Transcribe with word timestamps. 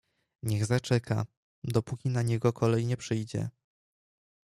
"Niech 0.43 0.65
zaczeka, 0.65 1.25
dopóki 1.63 2.09
na 2.09 2.21
niego 2.21 2.53
kolej 2.53 2.85
nie 2.85 2.97
przyjdzie." 2.97 3.49